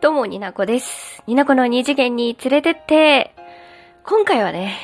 [0.00, 1.22] どうも、になこです。
[1.26, 3.34] になこの二次元に連れてって、
[4.04, 4.76] 今回はね、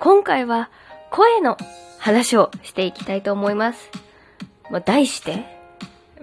[0.00, 0.70] 今回は
[1.10, 1.56] 声の
[1.98, 3.90] 話をしていきたいと思います。
[4.70, 5.44] まあ、題して、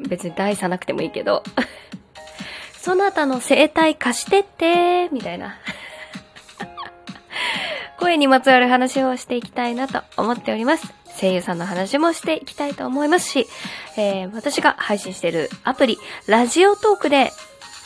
[0.09, 1.43] 別に題さなくてもいいけど、
[2.79, 5.57] そなたの声帯貸してって、みたいな。
[7.99, 10.93] 声にまつわる話をしていきたいなと思っております。
[11.19, 13.47] 声優さんの話もしていきたいと思いますし、
[13.97, 17.31] えー、私が配信しているアプリ、ラジオトークで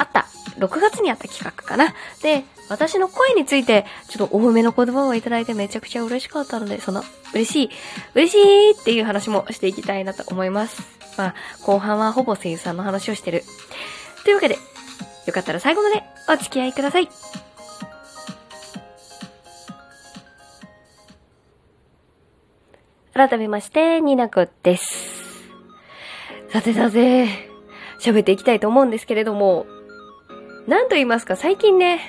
[0.01, 0.25] あった、
[0.57, 1.93] 6月にあった企画かな。
[2.23, 7.69] で、私の声について、ちょっと多めの言葉をいただいてめちゃくちゃ嬉しかったので、その、嬉しい、
[8.15, 10.81] 嬉しいっていう話もしていきたいなと思います。
[11.17, 13.43] まあ、後半はほぼ声優さんの話をしてる。
[14.23, 14.57] というわけで、
[15.27, 17.09] よかったら最後までお付き合いください。
[23.13, 25.11] 改めまして、ニナコです。
[26.49, 27.27] さてさて、
[27.99, 29.67] 喋っていきたいと思うんですけれども、
[30.67, 32.01] なんと言いますか、最近ね、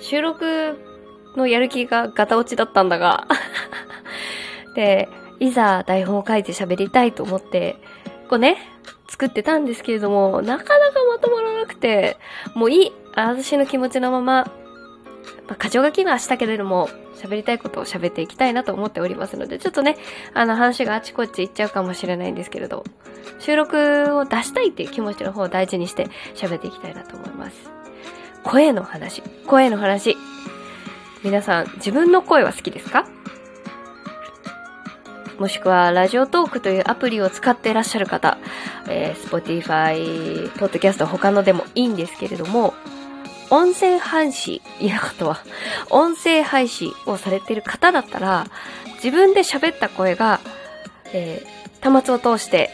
[0.00, 0.78] 収録
[1.36, 3.26] のやる気がガタ落ちだったんだが、
[4.74, 7.76] で、いざ台本を書いて喋りたいと思って、
[8.28, 8.58] こうね、
[9.08, 12.16] 作ってたんですけれども、なかなかまとまらなくて、
[12.54, 14.50] もういい、私の気持ちのまま、
[15.48, 19.96] まあ、箇条書きはしたけれども、喋りたいことを喋っていきたいなと思っておりますので、ちょっとね、
[20.34, 22.84] あの話があちこち行っちゃうかもしれないんですけれど、
[23.40, 27.56] 収録を出したいっていう気持ちの方を大事にして喋っていきたいなと思います。
[28.44, 30.16] 声の話、声の話。
[31.24, 33.06] 皆さん、自分の声は好きですか？
[35.38, 38.38] もしくは、ラジオトークというアプリを使っていらっしゃる方、
[38.88, 42.74] えー、Spotify、Podcast 他のでもいいんですけれども、
[43.50, 45.38] 音声配信、いやことは、
[45.90, 48.46] 音声配信をされている方だったら、
[48.96, 50.40] 自分で喋った声が、
[51.12, 52.70] えー、端末を通して、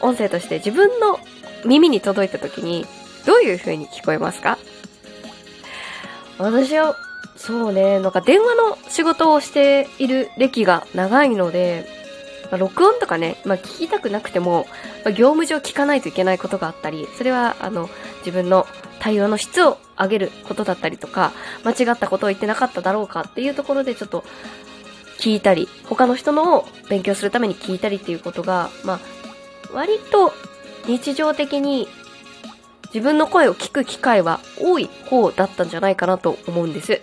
[0.00, 1.18] 音声として自分の
[1.64, 2.86] 耳に届いた時に、
[3.24, 4.58] どういう風に聞こえますか？
[6.38, 6.96] 私は、
[7.36, 11.86] そうね、なんか電話の仕事をしている歴が長いので、
[12.50, 14.66] まあ、録音とかね、まあ、聞きたくなくても、
[15.04, 17.90] まあ、業務上聞かないといけないことがあったり、それは、あの、
[18.26, 18.66] 自分の
[18.98, 21.32] 対応の質を上げることだったりとか、
[21.64, 24.24] 間違ったことを言ってなかっただろうかっていうところでちょっと
[25.18, 29.00] 聞いたり、他の人のを勉強するために聞いたりっていうことが、まあ、
[29.72, 30.32] 割と
[30.88, 31.86] 日常的に
[32.86, 37.00] 自分の声を聞く機会は多い方だったんじゃないかなと思うんです。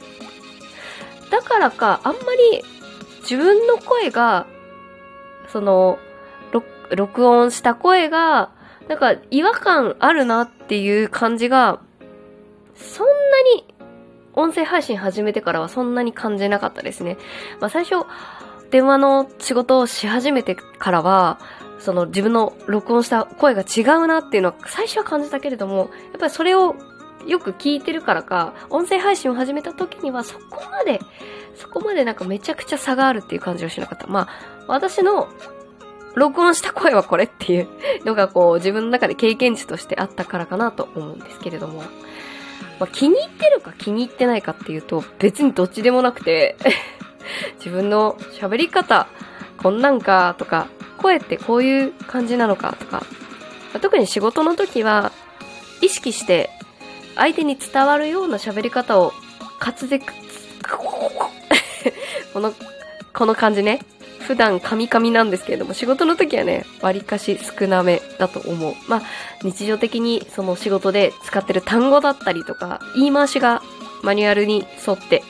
[1.31, 2.19] だからか、あんま
[2.51, 2.63] り
[3.21, 4.45] 自分の声が、
[5.47, 5.99] その、
[6.91, 8.49] 録音した声が、
[8.87, 11.79] なんか違和感あるなっていう感じが、
[12.75, 13.13] そんな
[13.55, 13.65] に、
[14.35, 17.17] 音声配信始めてからはそんなに感じなかったですね。
[17.59, 18.05] まあ最初、
[18.71, 21.39] 電話の仕事をし始めてからは、
[21.79, 26.75] その自分の録音した声が違うなっていうのは最初は感じたけれども、やっぱりそれを
[27.27, 30.99] よく聞いてるからか、音声配信を始めた時にはそこまで、
[31.55, 34.07] そこまでなんかめちゃくちゃ差があるっていう感じはしなかった。
[34.07, 34.27] まあ、
[34.67, 35.27] 私の
[36.15, 37.67] 録音した声はこれっていう
[38.05, 41.85] のがこう自分の中で経験値としてあったからかなと思うんですけれども、ま
[42.81, 46.55] あ、気に入ってるか気に入ってないかっていうと別にどっちでもなくて。
[47.57, 49.07] 自分の喋り方
[49.57, 53.05] こんなんかとか声ってこういう感じなのかとか、ま
[53.75, 55.11] あ、特に仕事の時は
[55.81, 56.49] 意識して
[57.15, 59.13] 相手に伝わるような喋り方を
[59.59, 59.99] 滑舌
[62.33, 62.53] この
[63.13, 63.79] この感じね。
[64.27, 68.73] 普段カミカミなんですけれども、仕事の時はね、割かし少なめだと思う。
[68.87, 69.01] まあ、
[69.43, 73.61] 日常的にその仕事で使ってる単語だったりとか、言い回しが
[74.01, 75.23] マニュアルに沿って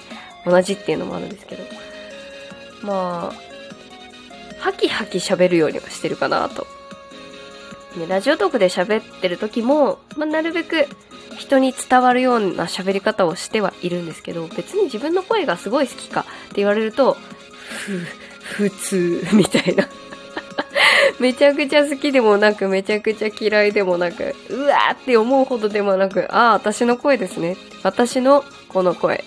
[0.46, 1.64] 同じっていうのもあるんですけど、
[2.84, 6.68] まあ、ハキハキ喋るようにはしてるかなと。
[7.98, 10.88] ね、ラジオトークで喋ってる時も、まあ、なるべく
[11.38, 17.18] 人に伝わるような喋り方をしてはいるんですけど、別に自分の声がすごい好きかって言われると、
[17.86, 18.06] ふぅ、
[18.44, 19.88] 普通、みたいな。
[21.20, 27.58] めちゃくちゃ好きでもなく、めちゃくちゃ嫌いでもなく、うわーって思うほどでもなく、ああ、私の声ですね。
[27.84, 29.24] 私のこの声。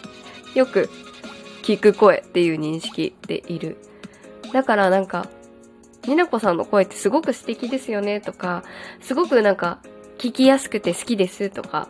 [0.54, 0.88] よく
[1.62, 3.76] 聞く声っていう認識でいる。
[4.52, 5.28] だからなんか、
[6.06, 8.62] になこさんの声ってすごく素敵ですよねとか、
[9.00, 9.78] すごくなんか
[10.18, 11.88] 聞きやすくて好きですとか、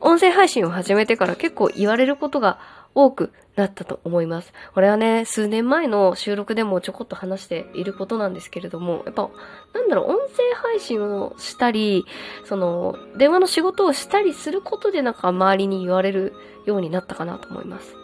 [0.00, 2.58] 音声配信を始めてから結構言われることが
[2.94, 4.52] 多くなったと思います。
[4.74, 9.30] これはね、数年前の収録でもちょこっと話していることなんですけれども、やっぱ、
[9.74, 12.04] なんだろう、音声配信をしたり、
[12.44, 16.34] その、電話の仕事をしたりすることでなんか周りに言われる
[16.66, 17.94] ようになったかなと思います。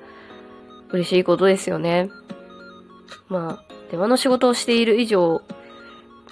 [0.91, 2.11] 嬉しいことですよね。
[3.29, 5.43] まあ、電話の仕事をしている以上、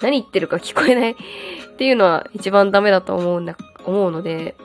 [0.01, 1.15] 何言ってるか聞こえないっ
[1.77, 4.55] ていうのは一番ダメだと思うんだ、思うので、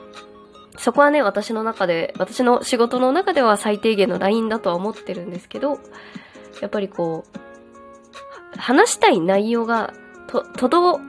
[0.79, 5.77] そこはね、私の中で、私の仕事の中では最低限のラインだとは思ってるんですけど、
[6.61, 7.25] やっぱりこ
[8.55, 9.93] う、話したい内容が、
[10.27, 11.03] と、届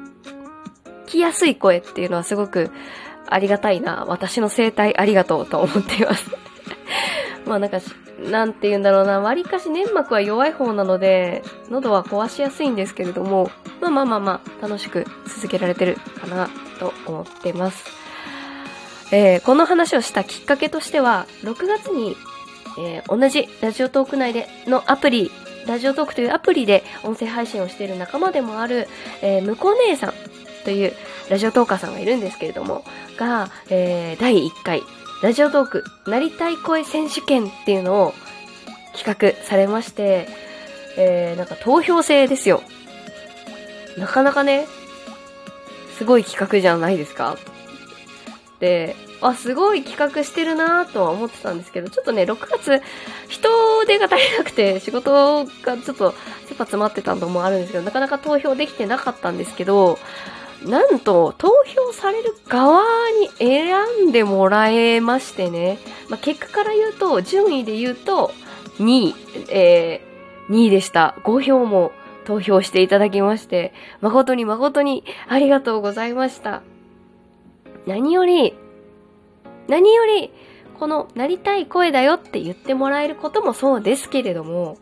[1.06, 2.72] きやすい声っていうのはすごく
[3.28, 4.04] ありがたいな。
[4.08, 6.30] 私の生態ありがとうと思っています。
[7.46, 7.78] まあなんか、
[8.28, 9.20] なんて言うんだろうな。
[9.20, 16.50] 割かし粘膜は弱い方なので、喉は壊しやすいんですけれども、まあまあまあまあ、楽しく続けられてるかな
[16.80, 17.99] と思ってます。
[19.12, 22.16] えー、この話をしたきっかけとしては、6月に、
[22.78, 25.30] えー、同じラジオトーク内でのアプリ、
[25.66, 28.88] ラジオトークというアプリで音声配信をしている仲間でもある、
[29.22, 30.14] えー、向こう姉さん
[30.64, 30.92] という
[31.28, 32.84] ラジオトーカーさんがいるんですけれども、
[33.16, 34.82] が、えー、第1回、
[35.22, 38.14] ラジオトーク、なりたい声選手権っていうのを
[38.96, 40.28] 企画されまして、
[40.96, 42.62] えー、なんか投票制ですよ。
[43.98, 44.66] なかなかね、
[45.98, 47.36] すごい企画じゃないですか、
[49.20, 52.82] あ、すごい企画してるなとは思ってたんですけど、ちょっとね、6月、
[53.28, 53.48] 人
[53.86, 56.14] 手が足りなくて、仕事がちょっと、
[56.46, 59.98] 切羽詰まってたのもあるんですけど、なかなか投票できてなかったんですけど、
[60.64, 62.82] なんと、投票される側
[63.20, 65.78] に選んでもらえましてね。
[66.08, 68.32] まあ、結果から言うと、順位で言うと、
[68.78, 69.14] 2位、
[69.48, 71.16] えー、2位でした。
[71.24, 71.92] 5票も
[72.24, 76.62] 投票していただきまして、誠に誠にありがとうございました。
[77.86, 78.54] 何より、
[79.68, 80.32] 何より、
[80.78, 84.78] このなりたい声だよって言ってもらえることもそうですけれども、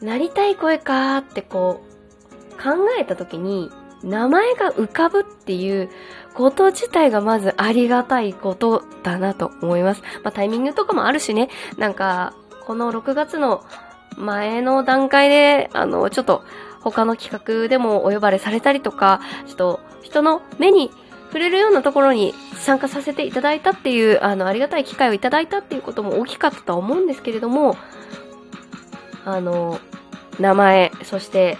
[0.00, 3.70] なりたい声かーってこう、考えた時に、
[4.02, 5.88] 名前が浮かぶっていう
[6.34, 10.02] こと自体がまずありがたいことだなと思います。
[10.22, 11.48] まあタイミングとかもあるしね、
[11.78, 12.34] なんか、
[12.66, 13.64] この6月の
[14.16, 16.42] 前の段階で、あの、ちょっと
[16.80, 20.90] 他の企画でもお呼ばれされたりとか、ちょっと人の目に
[21.36, 27.76] 触れるようなところに参加させていただいたっていう、あの、ありがたい機会をいただいたっていうことも大きかったとは思うんですけれども、
[29.26, 29.78] あの、
[30.40, 31.58] 名前、そして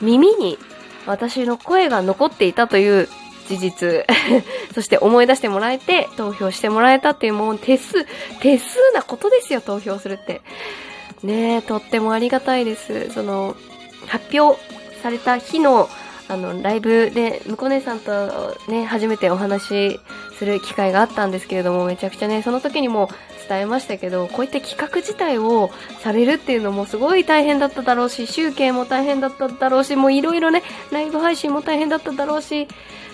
[0.00, 0.58] 耳に
[1.06, 3.08] 私の声が残っていたという
[3.46, 4.06] 事実
[4.74, 8.04] そして思い出してもらえて投票してもらえたっていうもう手数、
[8.40, 10.42] 手数なことですよ、投票するって。
[11.22, 13.12] ねえ、とってもありがたいです。
[13.12, 13.54] その、
[14.08, 14.60] 発表
[15.00, 15.88] された日の、
[16.34, 20.00] あの、ライブで、向こう姉さんとね、初めてお話し
[20.38, 23.08] する機会があったんですけれども、めちゃくちゃね、その時にも
[23.48, 25.70] 伝えましたけど、こういった企画自体を
[26.00, 32.68] されるっていうのもすごい大変だっただろうし、集計も大変だっただろうし、もういろいろね、ライブ配信も大変だっただろうし、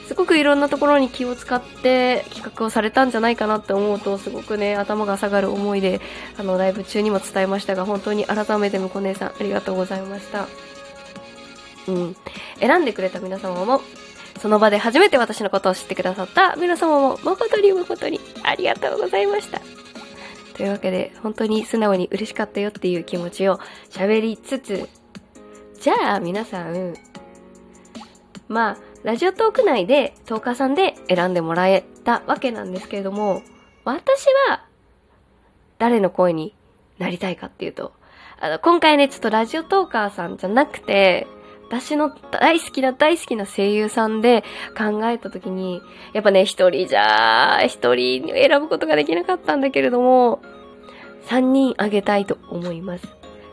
[0.06, 6.00] すごくいろんなところに気を使って企画をされたんじゃないかなって思うと、すごくね、頭が下がる思いで、
[6.36, 10.48] あの、ライブ中にも伝えましたが、本当に改めて向こう姉さん、ありがとうございました。
[11.90, 12.16] うん。
[12.58, 13.80] 選んでくれた皆様も、
[14.40, 19.60] その場で初めて私のことを知ってくださった皆様も誠に誠にありがとうございました。
[20.54, 23.58] というわけで、本当に素直に嬉しかったよっていう気持ちを
[23.90, 24.88] 喋りつつ、
[25.80, 26.94] じゃあ皆さん、
[28.48, 33.42] まあ、ラジオトーク内でトーカーさんで選んでもらえたわけなんですけれども、
[33.84, 34.64] 私は
[35.78, 36.54] 誰の声に
[36.98, 37.92] なりたいかっていうと、
[38.38, 41.26] あの、今回ね、ちょっとラジオトーカーさんじゃなくて、
[41.70, 44.42] 私の大好きな大好きな声優さんで
[44.76, 45.80] 考えた時に、
[46.12, 50.42] やっぱね、一人じゃ、一人選ぶことができなかったんだけれども、
[51.26, 53.06] 三人あげたいと思います。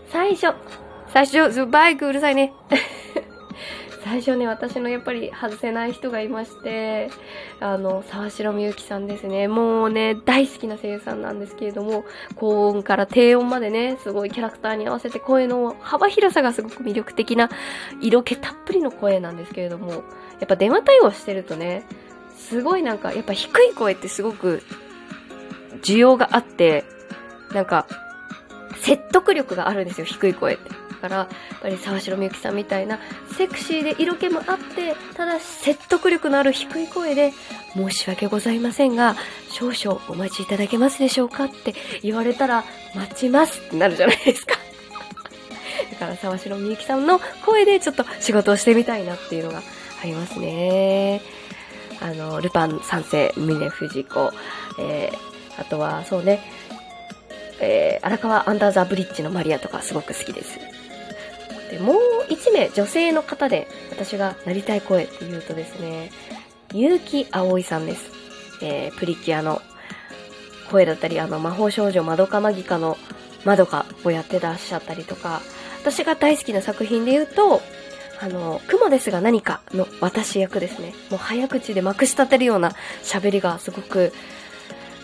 [0.10, 0.56] 最初、
[1.14, 2.54] 最初、バイクうるさいね。
[4.10, 7.10] 最初ね、私のやっぱり外せない人がいまして、
[7.60, 9.50] あの、沢城みゆきさんですね。
[9.50, 17.50] もうね、大好きな声優さんなんですけれども、高音から低音までね、すごいキャラクターに合わせて声の幅広さがすごく魅力的な、
[18.00, 20.00] 色気たっぷりの声なんですけれども、や
[20.46, 21.84] っぱ電話対応してるとね、
[22.38, 24.64] すごいなんか、やっぱ低い声ってすごく
[25.84, 26.86] 需要があって、
[27.52, 27.88] なんか、
[28.78, 30.87] 説得力があるんですよ、低い声って。
[30.98, 31.28] から、やっ
[31.62, 33.00] ぱり沢城みゆきさんみたいな、
[33.38, 37.34] セクシーで色気もあって、ただ説得力のある低い声で、
[37.74, 39.16] 申し訳ございませんが、
[39.52, 42.64] 少々お待ちいただけますでしょうかって言われたら、
[42.96, 44.56] 待ちますってなるじゃないですか。
[45.92, 49.62] だから沢城みゆきさんの声でちょっと仕事をしてみたいなっていうのが
[50.04, 51.22] ありますね。
[52.00, 54.32] あの、ルパン三世、峰藤子、
[54.80, 56.44] えー、あとは、そうね、
[57.60, 60.77] えー、荒川アンダーザブリッジのマリアとかすごく好きです。
[61.70, 61.98] で、もう
[62.30, 66.12] 一名女性の方で私がなりたい声って言うとですね、
[66.70, 68.12] 結城葵さんです。
[68.62, 69.62] えー、プリキュアの
[70.72, 72.98] 声だったり、あの、魔法少女まどかマギカの
[73.46, 75.42] まどかをやってらっしゃったりとか、
[75.82, 77.62] 私が大好きな作品で言うと、
[78.20, 80.94] あの、雲ですが何かの私役ですね。
[81.10, 84.12] もう早口でまくし立てるような喋りがすごく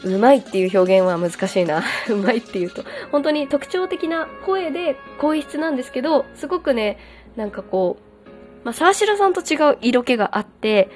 [0.03, 1.83] うまいっていう表現は難しいな。
[2.09, 2.83] うまいっていうと。
[3.11, 6.97] 本当に特徴的な声で、声質なんですけど、すごくね、
[7.35, 10.89] なんかこう、まあ、沢城さんと違う色気があって、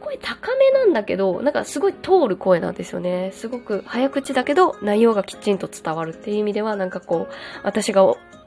[0.00, 3.30] 声高めなんだけど、なんかすごい通る声なんですよね。
[3.32, 8.04] すごく早口だけど、内容がきちんと伝わるっていう意味では、なんかこう、私が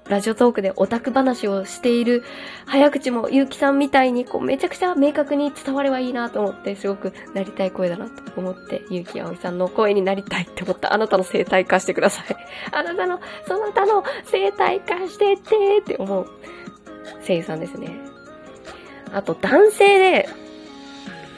[0.09, 2.23] ラジオトークでオタク話をしている
[2.65, 12.35] 早口もゆうきさんみたいにこうめちゃくちゃ明確に伝わればいいなと思ってすごくなりたい声だなと思ってゆうきあおいさんの声になりたいって思ったあなたの生態化してください。
[12.71, 16.27] あなたの、そなたの生態化してってって思う
[17.25, 17.97] 声優さんですね。
[19.13, 20.29] あと男性で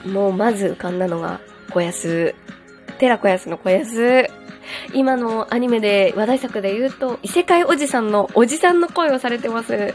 [0.06, 1.40] もうまず浮かんだのが
[1.72, 2.34] 小安。
[2.98, 4.45] 寺小安の小安。
[4.96, 9.94] 今のアニメで話題作で言うと、異世界おじさんのおじさんの声をされてます。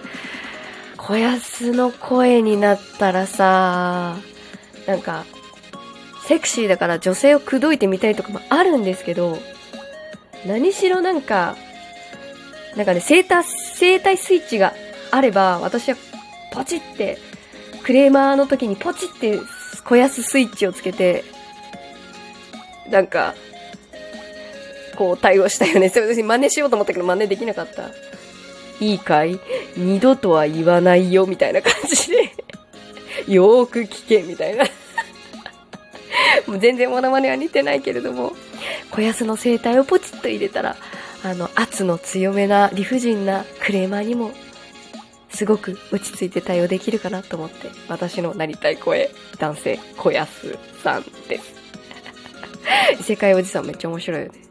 [0.99, 4.17] 小安の声になったらさ、
[4.87, 5.25] なんか、
[6.27, 9.39] セクシーだから女性を口説いてみたいとかもあるんですけど、
[10.47, 11.57] 何しろなんか、
[12.77, 13.43] なんかね、生体、
[13.75, 14.75] 生体スイッチが
[15.11, 15.97] あれば、私は
[16.53, 17.17] ポチって、
[17.83, 19.41] クレーマーの時にポチって
[19.83, 21.25] 小安スイッチをつけて、
[22.91, 23.35] なんか、
[25.01, 25.89] こう対応したよね。
[25.89, 27.89] すいません、真似しようと思ったけど真似できなかった。
[28.85, 29.41] いいかい？
[29.75, 32.35] 二度とは言わないよ、みたいな感じで
[33.27, 34.67] よーく聞け、みたいな
[36.47, 38.35] もう全然モノマネは似てないけれども、
[38.91, 40.77] 小安の声帯をポチッと入れたら、
[41.25, 44.33] あの、圧の強めな理不尽なクレーマーにも、
[45.31, 50.29] すごく落ち着いて対応できるかなと思って、私のなりたい声、男性、小安
[50.85, 51.45] さんです。
[53.01, 54.50] 異世界おじさんめっちゃ面白いよね。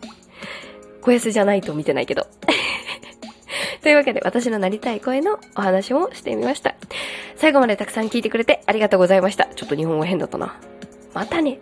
[1.01, 2.27] 小安じゃないと見てないけど。
[3.81, 6.75] というわけで、私のなりたい声のお話もしてみました。
[7.35, 9.45] 最後までたくさん聞いてくれてありがとうございました。
[9.55, 10.59] ちょっと日本語変だったな。
[11.13, 11.59] またね。